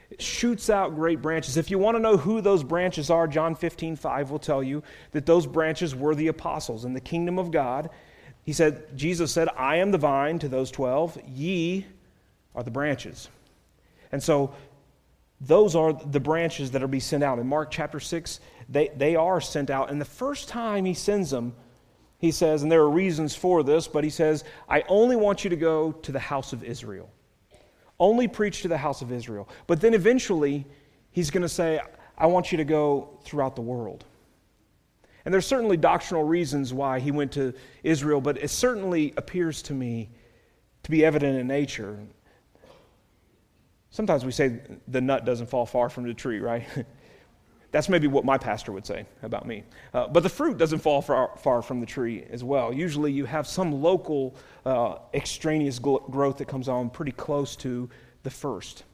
[0.10, 1.58] It shoots out great branches.
[1.58, 4.84] If you want to know who those branches are, John 15, 5 will tell you
[5.12, 7.90] that those branches were the apostles in the kingdom of God.
[8.44, 11.86] he said, Jesus said, I am the vine to those 12, ye
[12.54, 13.28] are the branches.
[14.12, 14.54] And so
[15.42, 17.40] those are the branches that are be sent out.
[17.40, 19.92] In Mark chapter 6, they, they are sent out.
[19.92, 21.54] And the first time he sends them,
[22.18, 25.50] he says, and there are reasons for this, but he says, I only want you
[25.50, 27.10] to go to the house of Israel.
[28.00, 29.50] Only preach to the house of Israel.
[29.68, 30.66] But then eventually,
[31.12, 31.82] he's going to say,
[32.18, 34.06] I want you to go throughout the world.
[35.26, 39.74] And there's certainly doctrinal reasons why he went to Israel, but it certainly appears to
[39.74, 40.10] me
[40.84, 41.98] to be evident in nature.
[43.90, 46.68] Sometimes we say the nut doesn't fall far from the tree, right?
[47.76, 49.66] That's maybe what my pastor would say about me.
[49.94, 52.72] Uh, but the fruit doesn't fall far, far, from the tree as well.
[52.72, 57.90] Usually you have some local uh, extraneous gl- growth that comes on pretty close to
[58.24, 58.86] the first.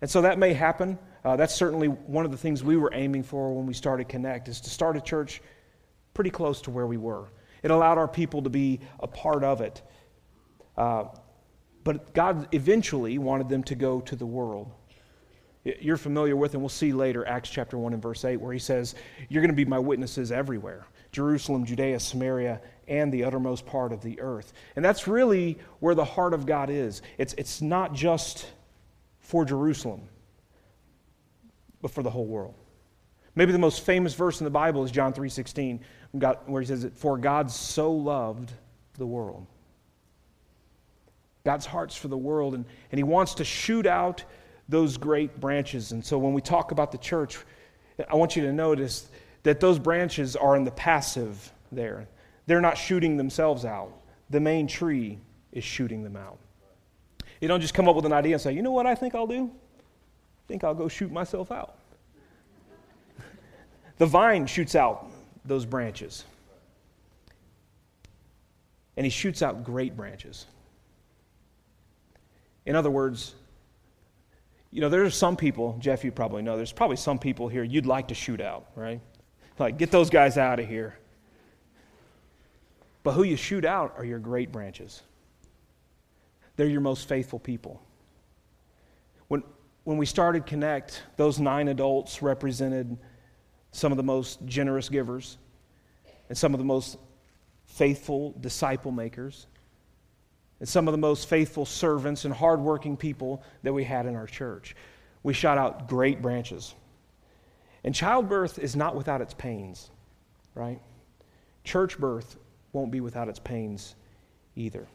[0.00, 0.98] And so that may happen.
[1.24, 4.48] Uh, that's certainly one of the things we were aiming for when we started Connect,
[4.48, 5.40] is to start a church
[6.14, 7.28] pretty close to where we were.
[7.62, 9.82] It allowed our people to be a part of it.
[10.76, 11.04] Uh,
[11.84, 14.72] but God eventually wanted them to go to the world.
[15.64, 18.58] You're familiar with, and we'll see later, Acts chapter 1 and verse 8, where he
[18.58, 18.94] says,
[19.30, 24.02] You're going to be my witnesses everywhere Jerusalem, Judea, Samaria, and the uttermost part of
[24.02, 24.52] the earth.
[24.76, 27.02] And that's really where the heart of God is.
[27.18, 28.46] It's, it's not just
[29.20, 30.02] for Jerusalem,
[31.80, 32.54] but for the whole world.
[33.34, 35.80] Maybe the most famous verse in the Bible is John 3:16,
[36.46, 38.52] where he says, "For God so loved
[38.96, 39.46] the world."
[41.44, 44.24] God's heart's for the world, and, and He wants to shoot out
[44.68, 45.92] those great branches.
[45.92, 47.38] And so when we talk about the church,
[48.08, 49.08] I want you to notice
[49.42, 52.08] that those branches are in the passive there.
[52.46, 53.92] They're not shooting themselves out,
[54.30, 55.18] the main tree
[55.52, 56.38] is shooting them out.
[57.40, 59.14] You don't just come up with an idea and say, you know what I think
[59.14, 59.50] I'll do?
[59.78, 61.76] I think I'll go shoot myself out.
[63.98, 65.10] the vine shoots out
[65.44, 66.24] those branches.
[68.96, 70.46] And he shoots out great branches.
[72.66, 73.34] In other words,
[74.74, 77.86] you know, there's some people, Jeff, you probably know, there's probably some people here you'd
[77.86, 79.00] like to shoot out, right?
[79.56, 80.98] Like, get those guys out of here.
[83.04, 85.00] But who you shoot out are your great branches.
[86.56, 87.80] They're your most faithful people.
[89.28, 89.44] When,
[89.84, 92.98] when we started Connect, those nine adults represented
[93.70, 95.38] some of the most generous givers
[96.28, 96.98] and some of the most
[97.66, 99.46] faithful disciple makers
[100.60, 104.26] and some of the most faithful servants and hardworking people that we had in our
[104.26, 104.76] church.
[105.22, 106.74] We shot out great branches.
[107.82, 109.90] And childbirth is not without its pains,
[110.54, 110.80] right?
[111.64, 112.36] Church birth
[112.72, 113.94] won't be without its pains
[114.56, 114.86] either.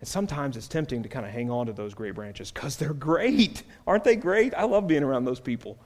[0.00, 2.92] And sometimes it's tempting to kind of hang on to those great branches because they're
[2.92, 3.62] great.
[3.86, 4.54] Aren't they great?
[4.54, 5.78] I love being around those people.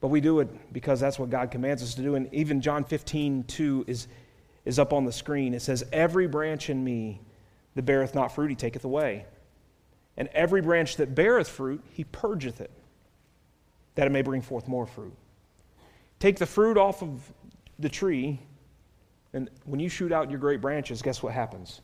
[0.00, 2.14] But we do it because that's what God commands us to do.
[2.14, 4.08] And even John 15, 2 is,
[4.68, 5.54] is up on the screen.
[5.54, 7.22] It says, Every branch in me
[7.74, 9.24] that beareth not fruit, he taketh away.
[10.18, 12.70] And every branch that beareth fruit, he purgeth it,
[13.94, 15.14] that it may bring forth more fruit.
[16.18, 17.32] Take the fruit off of
[17.78, 18.40] the tree,
[19.32, 21.80] and when you shoot out your great branches, guess what happens?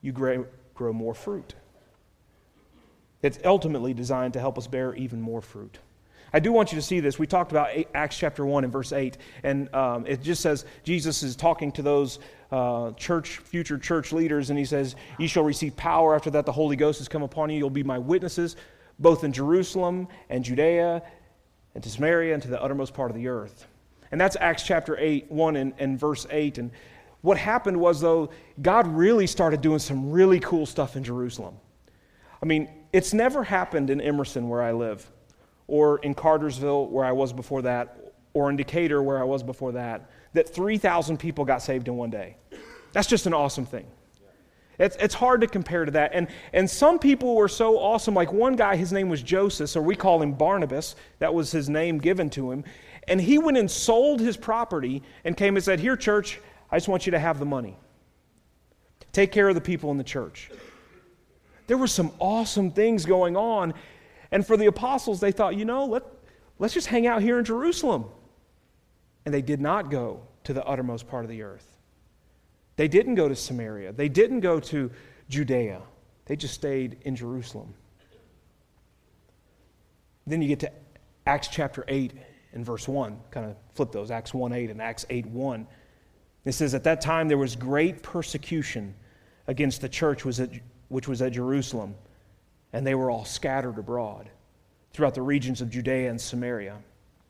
[0.00, 0.46] You grow,
[0.78, 1.54] more fruit.
[3.20, 5.78] It's ultimately designed to help us bear even more fruit.
[6.32, 7.18] I do want you to see this.
[7.18, 11.22] We talked about Acts chapter 1 and verse 8, and um, it just says Jesus
[11.22, 12.18] is talking to those
[12.50, 16.52] uh, church, future church leaders, and he says, You shall receive power after that the
[16.52, 17.58] Holy Ghost has come upon you.
[17.58, 18.56] You'll be my witnesses,
[18.98, 21.02] both in Jerusalem and Judea
[21.74, 23.66] and to Samaria and to the uttermost part of the earth.
[24.10, 26.58] And that's Acts chapter 8, 1 and, and verse 8.
[26.58, 26.70] And
[27.22, 31.56] what happened was, though, God really started doing some really cool stuff in Jerusalem.
[32.42, 35.10] I mean, it's never happened in Emerson, where I live,
[35.66, 39.72] or in Cartersville, where I was before that, or in Decatur, where I was before
[39.72, 42.36] that, that 3,000 people got saved in one day.
[42.92, 43.86] That's just an awesome thing.
[44.78, 46.12] It's, it's hard to compare to that.
[46.14, 48.14] And, and some people were so awesome.
[48.14, 50.96] Like one guy, his name was Joseph, or we call him Barnabas.
[51.18, 52.64] That was his name given to him.
[53.08, 56.88] And he went and sold his property and came and said, Here, church, I just
[56.88, 57.76] want you to have the money.
[59.12, 60.50] Take care of the people in the church.
[61.66, 63.74] There were some awesome things going on.
[64.32, 66.02] And for the apostles, they thought, you know, let,
[66.58, 68.06] let's just hang out here in Jerusalem.
[69.24, 71.76] And they did not go to the uttermost part of the earth.
[72.76, 73.92] They didn't go to Samaria.
[73.92, 74.90] They didn't go to
[75.28, 75.82] Judea.
[76.24, 77.74] They just stayed in Jerusalem.
[80.26, 80.72] Then you get to
[81.26, 82.12] Acts chapter 8
[82.54, 83.18] and verse 1.
[83.30, 85.66] Kind of flip those, Acts 1 8 and Acts 8 1.
[86.44, 88.94] It says, At that time there was great persecution
[89.46, 91.94] against the church which was at Jerusalem,
[92.72, 94.28] and they were all scattered abroad
[94.92, 96.76] throughout the regions of Judea and Samaria,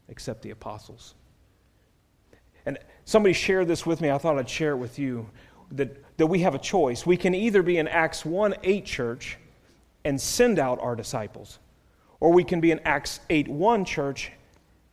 [0.08, 1.14] except the apostles.
[2.66, 4.10] And somebody shared this with me.
[4.10, 5.28] I thought I'd share it with you
[5.72, 7.06] that, that we have a choice.
[7.06, 9.38] We can either be an Acts 1 8 church
[10.04, 11.58] and send out our disciples,
[12.20, 14.32] or we can be an Acts 8 1 church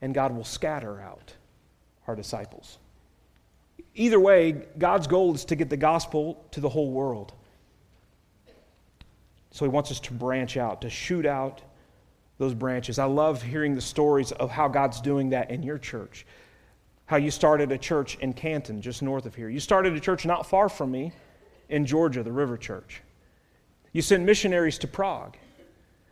[0.01, 1.33] and God will scatter out
[2.07, 2.77] our disciples.
[3.95, 7.33] Either way, God's goal is to get the gospel to the whole world.
[9.51, 11.61] So he wants us to branch out, to shoot out
[12.37, 12.99] those branches.
[12.99, 16.25] I love hearing the stories of how God's doing that in your church.
[17.05, 19.49] How you started a church in Canton, just north of here.
[19.49, 21.11] You started a church not far from me
[21.67, 23.01] in Georgia, the River Church.
[23.91, 25.35] You sent missionaries to Prague.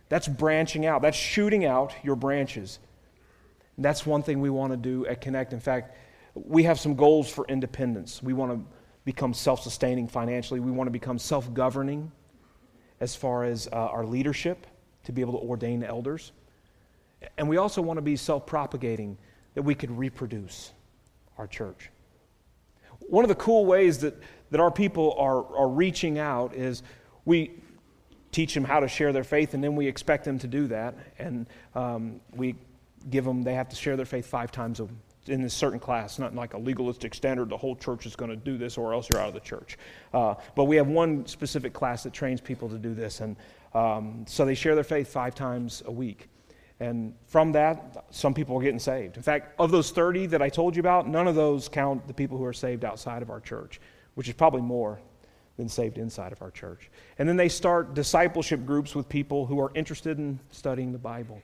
[0.08, 2.78] That's branching out, that's shooting out your branches.
[3.76, 5.52] And that's one thing we want to do at Connect.
[5.52, 5.96] In fact,
[6.34, 8.22] we have some goals for independence.
[8.22, 8.74] We want to
[9.04, 12.10] become self sustaining financially, we want to become self governing
[13.00, 14.66] as far as uh, our leadership
[15.04, 16.32] to be able to ordain elders.
[17.36, 19.16] And we also want to be self propagating,
[19.54, 20.72] that we could reproduce
[21.36, 21.90] our church.
[23.00, 24.14] One of the cool ways that,
[24.50, 26.82] that our people are, are reaching out is
[27.24, 27.52] we
[28.32, 30.94] teach them how to share their faith, and then we expect them to do that.
[31.18, 32.54] And um, we
[33.10, 34.88] give them, they have to share their faith five times a,
[35.28, 38.36] in a certain class, not like a legalistic standard, the whole church is going to
[38.36, 39.78] do this or else you're out of the church.
[40.12, 43.20] Uh, but we have one specific class that trains people to do this.
[43.20, 43.36] And
[43.74, 46.28] um, so they share their faith five times a week.
[46.80, 49.16] And from that, some people are getting saved.
[49.16, 52.14] In fact, of those 30 that I told you about, none of those count the
[52.14, 53.80] people who are saved outside of our church,
[54.14, 55.00] which is probably more
[55.56, 56.88] than saved inside of our church.
[57.18, 61.42] And then they start discipleship groups with people who are interested in studying the Bible.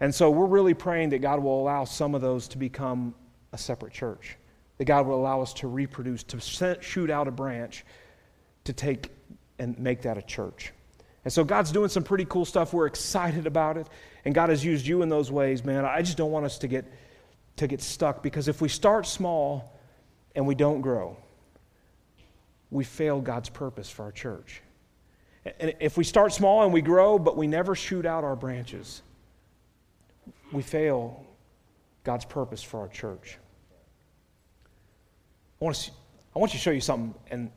[0.00, 3.14] And so we're really praying that God will allow some of those to become
[3.52, 4.36] a separate church,
[4.78, 6.40] that God will allow us to reproduce, to
[6.80, 7.84] shoot out a branch,
[8.64, 9.10] to take
[9.58, 10.72] and make that a church.
[11.24, 12.72] And so God's doing some pretty cool stuff.
[12.72, 13.88] We're excited about it.
[14.24, 15.84] And God has used you in those ways, man.
[15.84, 16.84] I just don't want us to get,
[17.56, 19.76] to get stuck because if we start small
[20.34, 21.16] and we don't grow,
[22.70, 24.62] we fail God's purpose for our church.
[25.58, 29.02] And if we start small and we grow, but we never shoot out our branches,
[30.52, 31.24] we fail
[32.04, 33.38] God's purpose for our church.
[35.60, 35.90] I want, to,
[36.34, 37.50] I want you to show you something, and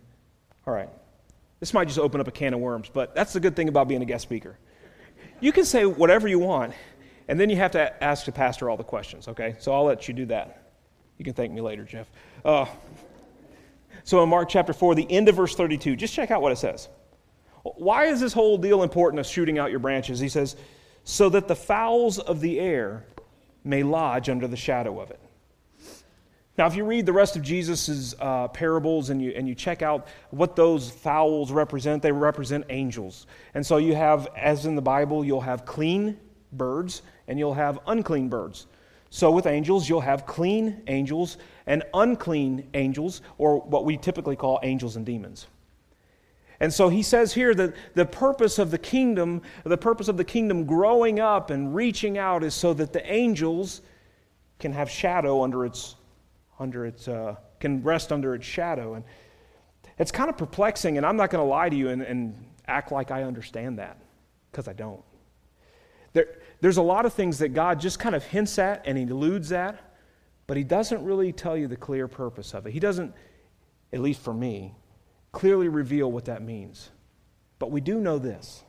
[0.65, 0.89] all right,
[1.60, 3.88] this might just open up a can of worms, but that's the good thing about
[3.88, 4.58] being a guest speaker.
[5.41, 6.73] You can say whatever you want,
[7.27, 9.55] and then you have to ask the pastor all the questions, okay?
[9.60, 10.71] So I'll let you do that.
[11.17, 12.10] You can thank me later, Jeff.
[12.45, 12.65] Uh,
[14.03, 16.58] so in Mark chapter 4, the end of verse 32, just check out what it
[16.58, 16.88] says.
[17.63, 20.19] Why is this whole deal important of shooting out your branches?
[20.19, 20.55] He says,
[21.10, 23.04] so that the fowls of the air
[23.63, 25.19] may lodge under the shadow of it.
[26.56, 29.82] Now, if you read the rest of Jesus' uh, parables and you, and you check
[29.82, 33.26] out what those fowls represent, they represent angels.
[33.56, 36.15] And so you have, as in the Bible, you'll have clean
[36.52, 38.67] birds and you'll have unclean birds.
[39.10, 44.60] So with angels, you'll have clean angels and unclean angels, or what we typically call
[44.62, 45.48] angels and demons.
[46.60, 50.26] And so he says here that the purpose of the kingdom, the purpose of the
[50.26, 53.82] kingdom growing up and reaching out is so that the angels
[54.60, 55.95] can have shadow under its,
[56.60, 58.95] under its, uh, can rest under its shadow.
[58.95, 59.06] And
[59.98, 62.36] it's kind of perplexing, and I'm not going to lie to you and, and
[62.67, 63.98] act like I understand that,
[64.52, 65.02] because I don't.
[66.12, 69.06] There, there's a lot of things that God just kind of hints at and he
[69.06, 69.80] alludes at,
[70.45, 72.72] but he doesn't really tell you the clear purpose of it.
[72.72, 73.13] He doesn't,
[73.93, 74.74] at least for me,
[75.32, 76.89] clearly reveal what that means.
[77.60, 78.63] But we do know this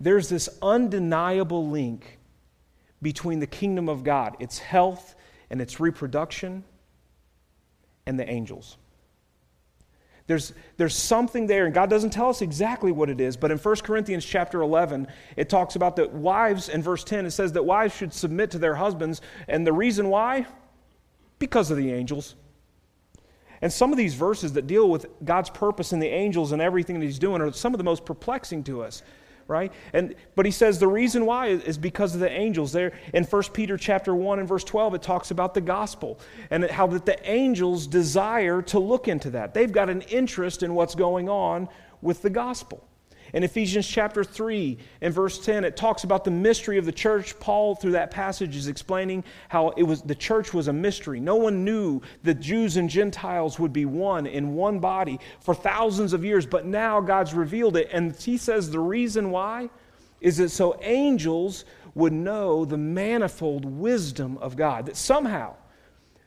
[0.00, 2.18] there's this undeniable link
[3.02, 5.14] between the kingdom of God, its health
[5.50, 6.64] and its reproduction,
[8.06, 8.76] and the angels.
[10.26, 13.56] There's, there's something there, and God doesn't tell us exactly what it is, but in
[13.56, 17.64] 1 Corinthians chapter 11, it talks about that wives, in verse 10, it says that
[17.64, 20.46] wives should submit to their husbands, and the reason why?
[21.38, 22.34] Because of the angels.
[23.62, 26.98] And some of these verses that deal with God's purpose and the angels and everything
[27.00, 29.02] that He's doing are some of the most perplexing to us,
[29.46, 29.72] right?
[29.92, 32.72] And but He says the reason why is because of the angels.
[32.72, 36.18] There in 1 Peter chapter 1 and verse 12, it talks about the gospel
[36.50, 39.54] and how that the angels desire to look into that.
[39.54, 41.68] They've got an interest in what's going on
[42.00, 42.87] with the gospel.
[43.34, 47.38] In Ephesians chapter 3 and verse 10, it talks about the mystery of the church.
[47.38, 51.20] Paul, through that passage, is explaining how it was the church was a mystery.
[51.20, 56.12] No one knew that Jews and Gentiles would be one in one body for thousands
[56.12, 57.88] of years, but now God's revealed it.
[57.92, 59.68] And he says the reason why
[60.20, 61.64] is that so angels
[61.94, 64.86] would know the manifold wisdom of God.
[64.86, 65.54] That somehow,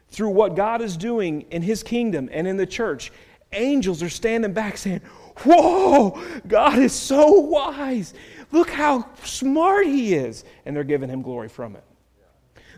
[0.09, 3.11] through what God is doing in his kingdom and in the church,
[3.53, 5.01] angels are standing back saying,
[5.43, 8.13] Whoa, God is so wise.
[8.51, 10.43] Look how smart he is.
[10.65, 11.83] And they're giving him glory from it.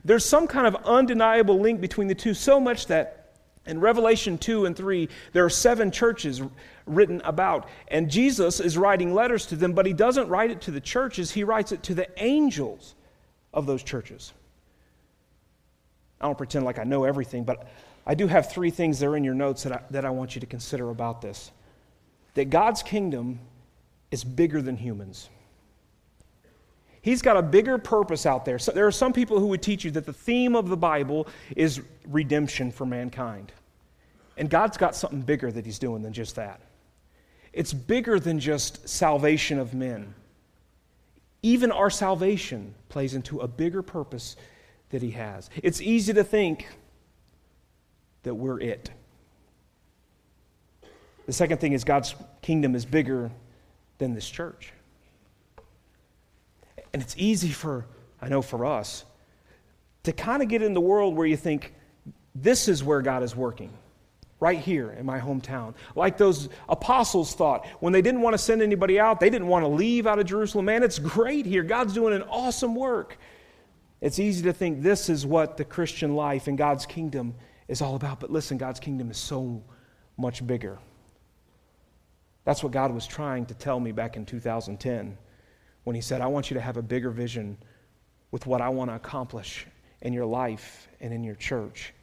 [0.05, 3.19] There's some kind of undeniable link between the two, so much that
[3.65, 6.41] In Revelation 2 and 3, there are seven churches
[6.85, 7.69] written about.
[7.87, 11.31] And Jesus is writing letters to them, but he doesn't write it to the churches,
[11.31, 12.95] he writes it to the angels
[13.53, 14.33] of those churches.
[16.19, 17.69] I don't pretend like I know everything, but
[18.05, 20.35] I do have three things that are in your notes that I, that I want
[20.35, 21.51] you to consider about this.
[22.33, 23.39] That God's kingdom
[24.11, 25.29] is bigger than humans.
[27.01, 28.57] He's got a bigger purpose out there.
[28.57, 31.27] So there are some people who would teach you that the theme of the Bible
[31.55, 33.51] is redemption for mankind.
[34.37, 36.61] And God's got something bigger that He's doing than just that.
[37.51, 40.15] It's bigger than just salvation of men.
[41.41, 44.37] Even our salvation plays into a bigger purpose
[44.89, 45.49] that He has.
[45.61, 46.67] It's easy to think
[48.23, 48.89] that we're it.
[51.25, 53.31] The second thing is God's kingdom is bigger
[53.97, 54.73] than this church.
[56.93, 57.85] And it's easy for,
[58.21, 59.05] I know for us,
[60.03, 61.73] to kind of get in the world where you think,
[62.35, 63.71] this is where God is working,
[64.39, 65.75] right here in my hometown.
[65.95, 67.65] Like those apostles thought.
[67.79, 70.25] When they didn't want to send anybody out, they didn't want to leave out of
[70.25, 70.65] Jerusalem.
[70.65, 71.63] Man, it's great here.
[71.63, 73.17] God's doing an awesome work.
[74.01, 77.35] It's easy to think this is what the Christian life and God's kingdom
[77.69, 78.19] is all about.
[78.19, 79.63] But listen, God's kingdom is so
[80.17, 80.77] much bigger.
[82.45, 85.17] That's what God was trying to tell me back in 2010
[85.83, 87.57] when he said, I want you to have a bigger vision
[88.31, 89.67] with what I want to accomplish
[90.01, 91.93] in your life and in your church.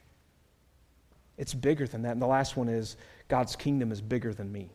[1.37, 2.13] It's bigger than that.
[2.13, 2.97] And the last one is
[3.29, 4.71] God's kingdom is bigger than me.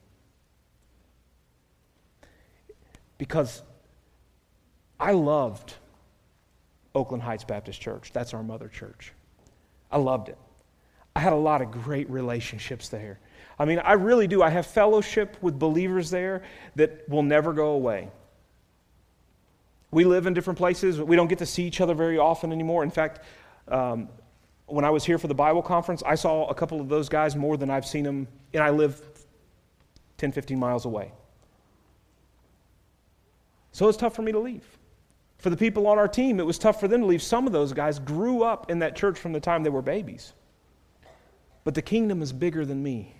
[3.17, 3.61] Because
[4.99, 5.75] I loved
[6.93, 8.11] Oakland Heights Baptist Church.
[8.13, 9.13] That's our mother church.
[9.91, 10.37] I loved it.
[11.15, 13.19] I had a lot of great relationships there.
[13.57, 14.41] I mean, I really do.
[14.43, 16.43] I have fellowship with believers there
[16.75, 18.09] that will never go away.
[19.91, 20.99] We live in different places.
[20.99, 22.83] We don't get to see each other very often anymore.
[22.83, 23.21] In fact,
[23.69, 24.09] um,
[24.65, 27.35] when I was here for the Bible conference, I saw a couple of those guys
[27.35, 29.01] more than I've seen them, and I live
[30.17, 31.11] 10, 15 miles away.
[33.71, 34.65] So it's tough for me to leave.
[35.37, 37.21] For the people on our team, it was tough for them to leave.
[37.21, 40.33] Some of those guys grew up in that church from the time they were babies.
[41.63, 43.15] But the kingdom is bigger than me,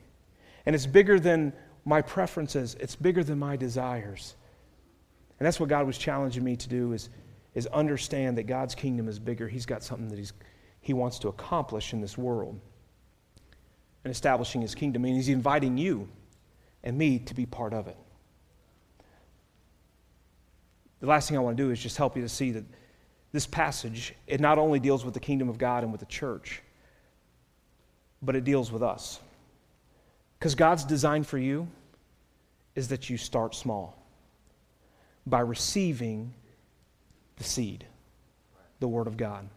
[0.66, 1.54] and it's bigger than
[1.86, 4.36] my preferences, it's bigger than my desires.
[5.40, 7.10] And that's what God was challenging me to do is,
[7.54, 9.48] is understand that God's kingdom is bigger.
[9.48, 10.34] He's got something that he's,
[10.82, 12.60] he wants to accomplish in this world
[14.04, 15.06] and establishing his kingdom.
[15.06, 16.08] And he's inviting you
[16.84, 17.98] and me to be part of it.
[21.02, 22.64] The last thing I want to do is just help you to see that
[23.32, 26.62] this passage, it not only deals with the kingdom of God and with the church,
[28.22, 29.20] but it deals with us.
[30.40, 31.68] Because God's design for you
[32.76, 33.98] is that you start small
[35.26, 36.34] by receiving
[37.38, 37.86] the seed,
[38.80, 39.50] the Word of God.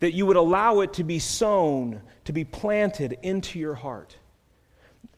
[0.00, 4.16] That you would allow it to be sown, to be planted into your heart.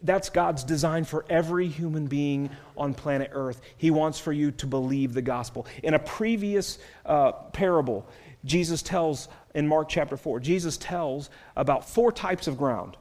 [0.02, 3.60] That's God's design for every human being on planet Earth.
[3.76, 5.66] He wants for you to believe the gospel.
[5.82, 8.06] In a previous uh, parable,
[8.44, 12.96] Jesus tells in Mark chapter 4, Jesus tells about four types of ground.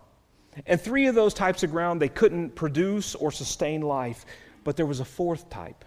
[0.66, 4.26] And three of those types of ground they couldn't produce or sustain life,
[4.64, 5.86] but there was a fourth type.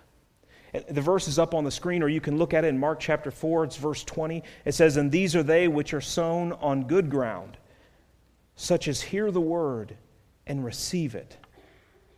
[0.89, 3.01] The verse is up on the screen, or you can look at it in Mark
[3.01, 4.43] chapter 4, it's verse 20.
[4.65, 7.57] It says, And these are they which are sown on good ground,
[8.55, 9.97] such as hear the word
[10.47, 11.37] and receive it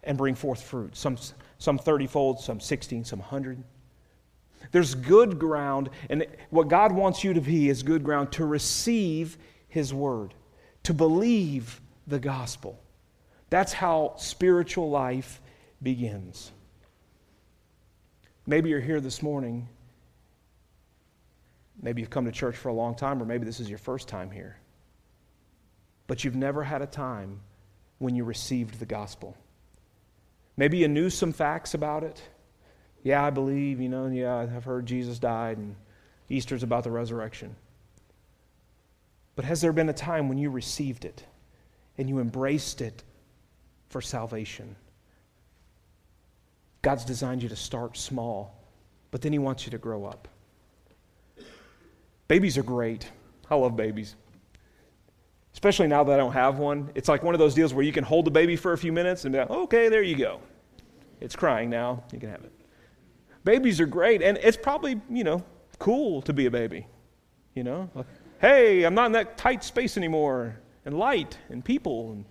[0.05, 0.97] and bring forth fruit.
[0.97, 1.17] Some,
[1.59, 3.63] some 30 fold, some 16, some 100.
[4.71, 9.37] There's good ground, and what God wants you to be is good ground to receive
[9.69, 10.35] His word,
[10.85, 12.79] to believe the gospel.
[13.51, 15.41] That's how spiritual life
[15.83, 16.51] begins.
[18.47, 19.69] Maybe you're here this morning.
[21.81, 24.09] Maybe you've come to church for a long time, or maybe this is your first
[24.09, 24.57] time here.
[26.07, 27.41] But you've never had a time
[27.99, 29.37] when you received the gospel.
[30.57, 32.23] Maybe you knew some facts about it.
[33.03, 35.77] Yeah, I believe, you know, yeah, I've heard Jesus died and
[36.29, 37.57] Easter's about the resurrection.
[39.35, 41.25] But has there been a time when you received it
[42.03, 43.05] and you embraced it
[43.89, 44.75] for salvation?
[46.83, 48.61] God's designed you to start small,
[49.13, 50.27] but then He wants you to grow up.
[52.27, 53.09] Babies are great.
[53.49, 54.17] I love babies.
[55.53, 56.91] Especially now that I don't have one.
[56.97, 58.91] It's like one of those deals where you can hold the baby for a few
[58.91, 60.41] minutes and be like, okay, there you go.
[61.21, 62.03] It's crying now.
[62.13, 62.53] You can have it.
[63.45, 65.45] Babies are great, and it's probably, you know,
[65.79, 66.89] cool to be a baby.
[67.55, 67.89] You know?
[68.41, 72.13] hey, I'm not in that tight space anymore, and light, and people.
[72.13, 72.25] And,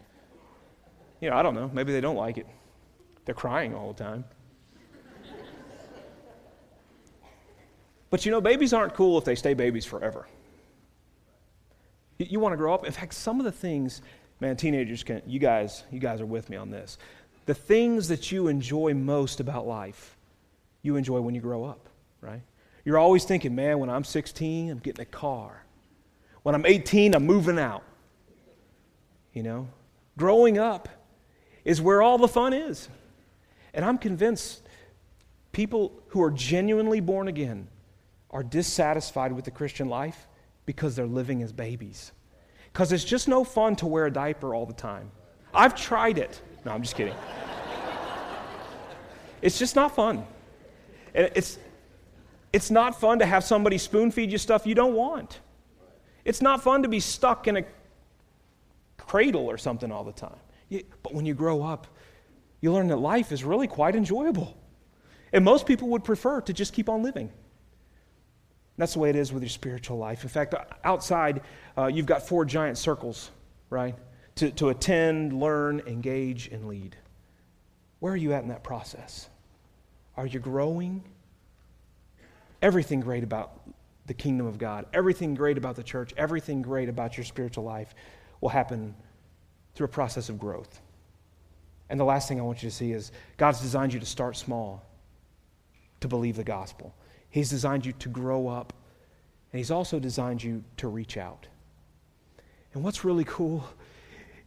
[1.20, 1.70] you know, I don't know.
[1.74, 2.48] Maybe they don't like it.
[3.26, 4.26] They're crying all the time.
[8.10, 10.28] But you know, babies aren't cool if they stay babies forever.
[12.18, 12.86] You, you want to grow up.
[12.86, 14.02] In fact, some of the things
[14.42, 16.98] Man, teenagers can you guys, you guys are with me on this.
[17.46, 20.18] The things that you enjoy most about life,
[20.82, 21.88] you enjoy when you grow up,
[22.22, 22.42] right?
[22.84, 25.64] You're always thinking, man, when I'm 16, I'm getting a car.
[26.42, 27.84] When I'm 18, I'm moving out.
[29.34, 29.68] You know?
[30.18, 30.90] Growing up
[31.64, 32.90] is where all the fun is.
[33.74, 34.62] And I'm convinced
[35.52, 37.68] people who are genuinely born again
[38.30, 40.28] are dissatisfied with the Christian life
[40.66, 42.12] because they're living as babies.
[42.72, 45.12] Because it's just no fun to wear a diaper all the time.
[45.54, 46.42] I've tried it.
[46.66, 47.16] No, I'm just kidding.
[49.42, 50.26] it's just not fun.
[51.14, 51.60] And It's,
[52.54, 55.40] it's not fun to have somebody spoon feed you stuff you don't want.
[56.24, 57.64] It's not fun to be stuck in a
[59.12, 60.40] cradle or something all the time.
[61.04, 61.86] But when you grow up,
[62.62, 64.56] you learn that life is really quite enjoyable.
[65.34, 67.30] And most people would prefer to just keep on living.
[68.78, 70.24] That's the way it is with your spiritual life.
[70.24, 70.56] In fact,
[70.86, 71.42] outside,
[71.78, 73.32] uh, you've got four giant circles,
[73.70, 73.96] right?
[74.36, 76.96] To, to attend, learn, engage, and lead.
[78.00, 79.28] Where are you at in that process?
[80.16, 81.04] Are you growing?
[82.62, 83.60] Everything great about
[84.06, 87.94] the kingdom of God, everything great about the church, everything great about your spiritual life
[88.42, 88.96] will happen
[89.74, 90.82] through a process of growth.
[91.90, 94.36] And the last thing I want you to see is God's designed you to start
[94.36, 94.84] small,
[96.02, 96.94] to believe the gospel.
[97.30, 98.74] He's designed you to grow up,
[99.52, 101.48] and He's also designed you to reach out.
[102.74, 103.64] And what's really cool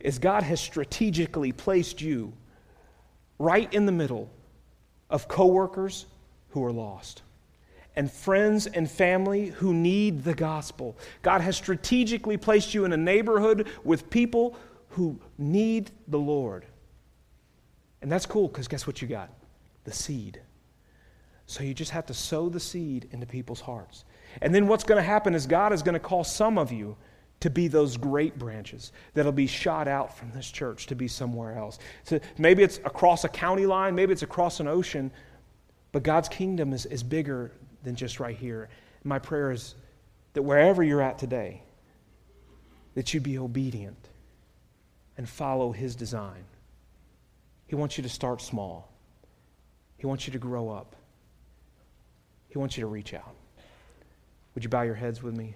[0.00, 2.32] is God has strategically placed you
[3.38, 4.30] right in the middle
[5.10, 6.06] of coworkers
[6.50, 7.22] who are lost
[7.96, 10.96] and friends and family who need the gospel.
[11.22, 14.56] God has strategically placed you in a neighborhood with people
[14.90, 16.66] who need the Lord.
[18.02, 19.30] And that's cool because guess what you got?
[19.84, 20.40] The seed.
[21.46, 24.04] So you just have to sow the seed into people's hearts.
[24.40, 26.96] And then what's going to happen is God is going to call some of you
[27.40, 31.58] to be those great branches that'll be shot out from this church to be somewhere
[31.58, 31.78] else.
[32.04, 35.10] So maybe it's across a county line, maybe it's across an ocean,
[35.92, 37.52] but God's kingdom is, is bigger
[37.84, 38.68] than just right here.
[39.04, 39.74] My prayer is
[40.32, 41.62] that wherever you're at today,
[42.94, 44.08] that you be obedient
[45.16, 46.44] and follow His design.
[47.66, 48.90] He wants you to start small,
[49.98, 50.96] He wants you to grow up,
[52.48, 53.34] He wants you to reach out.
[54.54, 55.54] Would you bow your heads with me?